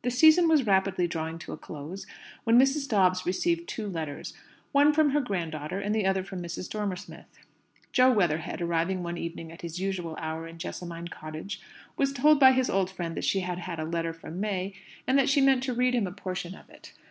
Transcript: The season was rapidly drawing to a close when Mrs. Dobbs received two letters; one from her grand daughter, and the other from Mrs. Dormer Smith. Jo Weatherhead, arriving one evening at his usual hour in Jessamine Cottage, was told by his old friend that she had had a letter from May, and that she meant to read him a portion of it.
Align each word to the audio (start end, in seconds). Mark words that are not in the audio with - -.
The 0.00 0.10
season 0.10 0.48
was 0.48 0.66
rapidly 0.66 1.06
drawing 1.06 1.38
to 1.40 1.52
a 1.52 1.56
close 1.58 2.06
when 2.44 2.58
Mrs. 2.58 2.88
Dobbs 2.88 3.26
received 3.26 3.68
two 3.68 3.90
letters; 3.90 4.32
one 4.72 4.94
from 4.94 5.10
her 5.10 5.20
grand 5.20 5.52
daughter, 5.52 5.78
and 5.80 5.94
the 5.94 6.06
other 6.06 6.24
from 6.24 6.40
Mrs. 6.42 6.70
Dormer 6.70 6.96
Smith. 6.96 7.40
Jo 7.92 8.10
Weatherhead, 8.10 8.62
arriving 8.62 9.02
one 9.02 9.18
evening 9.18 9.52
at 9.52 9.60
his 9.60 9.78
usual 9.78 10.16
hour 10.18 10.46
in 10.48 10.56
Jessamine 10.56 11.08
Cottage, 11.08 11.60
was 11.98 12.14
told 12.14 12.40
by 12.40 12.52
his 12.52 12.70
old 12.70 12.90
friend 12.90 13.14
that 13.18 13.24
she 13.24 13.40
had 13.40 13.58
had 13.58 13.78
a 13.78 13.84
letter 13.84 14.14
from 14.14 14.40
May, 14.40 14.72
and 15.06 15.18
that 15.18 15.28
she 15.28 15.42
meant 15.42 15.62
to 15.64 15.74
read 15.74 15.94
him 15.94 16.06
a 16.06 16.12
portion 16.12 16.54
of 16.54 16.70
it. 16.70 16.94